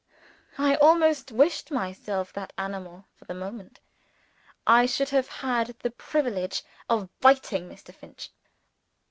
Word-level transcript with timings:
I 0.57 0.77
almost 0.77 1.31
wished 1.31 1.69
myself 1.69 2.33
that 2.33 2.53
animal 2.57 3.05
for 3.13 3.25
the 3.25 3.35
moment 3.35 3.79
I 4.65 4.87
should 4.87 5.09
have 5.09 5.27
had 5.27 5.77
the 5.83 5.91
privilege 5.91 6.63
of 6.89 7.11
biting 7.19 7.69
Mr. 7.69 7.93
Finch. 7.93 8.31